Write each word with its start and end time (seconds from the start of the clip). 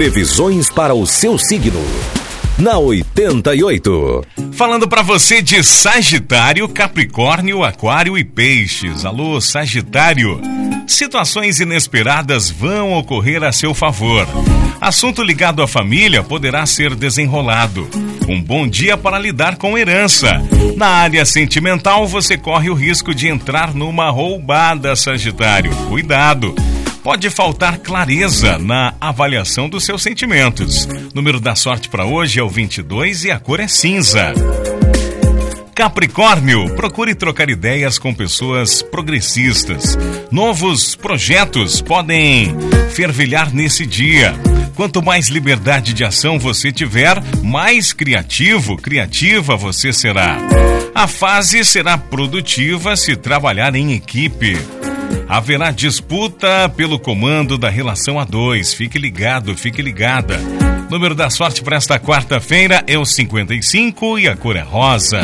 Previsões 0.00 0.70
para 0.70 0.94
o 0.94 1.06
seu 1.06 1.36
signo. 1.36 1.78
Na 2.56 2.78
88. 2.78 4.24
Falando 4.52 4.88
para 4.88 5.02
você 5.02 5.42
de 5.42 5.62
Sagitário, 5.62 6.66
Capricórnio, 6.70 7.62
Aquário 7.62 8.16
e 8.16 8.24
Peixes. 8.24 9.04
Alô, 9.04 9.38
Sagitário. 9.42 10.40
Situações 10.86 11.60
inesperadas 11.60 12.48
vão 12.48 12.94
ocorrer 12.94 13.44
a 13.44 13.52
seu 13.52 13.74
favor. 13.74 14.26
Assunto 14.80 15.22
ligado 15.22 15.62
à 15.62 15.68
família 15.68 16.22
poderá 16.22 16.64
ser 16.64 16.94
desenrolado. 16.94 17.86
Um 18.26 18.42
bom 18.42 18.66
dia 18.66 18.96
para 18.96 19.18
lidar 19.18 19.56
com 19.56 19.76
herança. 19.76 20.42
Na 20.78 20.86
área 20.86 21.26
sentimental, 21.26 22.08
você 22.08 22.38
corre 22.38 22.70
o 22.70 22.74
risco 22.74 23.14
de 23.14 23.28
entrar 23.28 23.74
numa 23.74 24.08
roubada, 24.08 24.96
Sagitário. 24.96 25.76
Cuidado! 25.90 26.54
Pode 27.02 27.30
faltar 27.30 27.78
clareza 27.78 28.58
na 28.58 28.94
avaliação 29.00 29.70
dos 29.70 29.84
seus 29.84 30.02
sentimentos. 30.02 30.86
Número 31.14 31.40
da 31.40 31.56
sorte 31.56 31.88
para 31.88 32.04
hoje 32.04 32.38
é 32.38 32.42
o 32.42 32.48
22 32.48 33.24
e 33.24 33.30
a 33.30 33.38
cor 33.38 33.58
é 33.58 33.66
cinza. 33.66 34.34
Capricórnio, 35.74 36.74
procure 36.76 37.14
trocar 37.14 37.48
ideias 37.48 37.98
com 37.98 38.12
pessoas 38.14 38.82
progressistas. 38.82 39.96
Novos 40.30 40.94
projetos 40.94 41.80
podem 41.80 42.54
fervilhar 42.90 43.50
nesse 43.50 43.86
dia. 43.86 44.34
Quanto 44.76 45.02
mais 45.02 45.28
liberdade 45.28 45.94
de 45.94 46.04
ação 46.04 46.38
você 46.38 46.70
tiver, 46.70 47.16
mais 47.42 47.94
criativo, 47.94 48.76
criativa 48.76 49.56
você 49.56 49.90
será. 49.90 50.36
A 50.94 51.06
fase 51.06 51.64
será 51.64 51.96
produtiva 51.96 52.94
se 52.94 53.16
trabalhar 53.16 53.74
em 53.74 53.94
equipe. 53.94 54.58
Haverá 55.30 55.70
disputa 55.70 56.68
pelo 56.76 56.98
comando 56.98 57.56
da 57.56 57.70
relação 57.70 58.18
a 58.18 58.24
dois. 58.24 58.74
Fique 58.74 58.98
ligado, 58.98 59.56
fique 59.56 59.80
ligada. 59.80 60.36
Número 60.90 61.14
da 61.14 61.30
sorte 61.30 61.62
para 61.62 61.76
esta 61.76 62.00
quarta-feira 62.00 62.82
é 62.84 62.98
o 62.98 63.06
55 63.06 64.18
e 64.18 64.26
a 64.26 64.36
cor 64.36 64.56
é 64.56 64.60
rosa. 64.60 65.20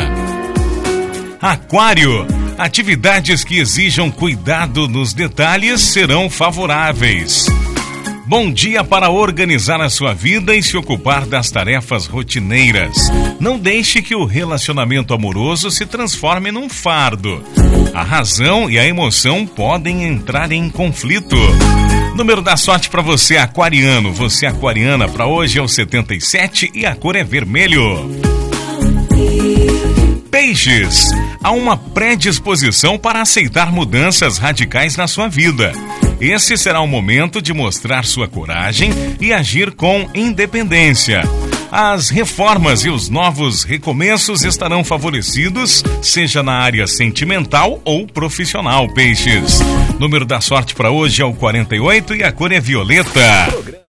Aquário. 1.41 2.25
Atividades 2.57 3.43
que 3.43 3.59
exijam 3.59 4.09
cuidado 4.09 4.87
nos 4.87 5.13
detalhes 5.13 5.81
serão 5.81 6.29
favoráveis. 6.29 7.45
Bom 8.27 8.51
dia 8.51 8.83
para 8.83 9.09
organizar 9.09 9.79
a 9.79 9.89
sua 9.89 10.13
vida 10.13 10.53
e 10.53 10.61
se 10.61 10.75
ocupar 10.75 11.25
das 11.25 11.49
tarefas 11.49 12.07
rotineiras. 12.07 12.93
Não 13.39 13.57
deixe 13.57 14.01
que 14.01 14.13
o 14.13 14.25
relacionamento 14.25 15.13
amoroso 15.13 15.71
se 15.71 15.85
transforme 15.85 16.51
num 16.51 16.67
fardo. 16.67 17.41
A 17.93 18.03
razão 18.03 18.69
e 18.69 18.77
a 18.77 18.85
emoção 18.85 19.47
podem 19.47 20.03
entrar 20.03 20.51
em 20.51 20.69
conflito. 20.69 21.37
Número 22.17 22.41
da 22.41 22.57
sorte 22.57 22.89
para 22.89 23.01
você, 23.01 23.37
aquariano. 23.37 24.11
Você, 24.11 24.45
aquariana, 24.45 25.07
para 25.07 25.25
hoje 25.25 25.57
é 25.57 25.61
o 25.61 25.67
77 25.69 26.71
e 26.73 26.85
a 26.85 26.93
cor 26.93 27.15
é 27.15 27.23
vermelho. 27.23 28.11
Peixes. 30.29 31.11
Há 31.41 31.51
uma 31.51 31.77
predisposição 31.77 32.97
para 32.97 33.21
aceitar 33.21 33.71
mudanças 33.71 34.37
radicais 34.37 34.97
na 34.97 35.07
sua 35.07 35.29
vida. 35.29 35.71
Esse 36.19 36.57
será 36.57 36.81
o 36.81 36.87
momento 36.87 37.41
de 37.41 37.53
mostrar 37.53 38.03
sua 38.05 38.27
coragem 38.27 38.89
e 39.21 39.31
agir 39.31 39.71
com 39.71 40.09
independência. 40.15 41.21
As 41.71 42.09
reformas 42.09 42.85
e 42.85 42.89
os 42.89 43.09
novos 43.09 43.63
recomeços 43.63 44.43
estarão 44.43 44.83
favorecidos, 44.83 45.83
seja 46.01 46.41
na 46.41 46.53
área 46.53 46.87
sentimental 46.87 47.81
ou 47.83 48.07
profissional, 48.07 48.87
peixes. 48.93 49.59
Número 49.99 50.25
da 50.25 50.41
sorte 50.41 50.73
para 50.73 50.89
hoje 50.89 51.21
é 51.21 51.25
o 51.25 51.33
48 51.33 52.15
e 52.15 52.23
a 52.23 52.31
cor 52.31 52.51
é 52.51 52.59
violeta. 52.59 53.77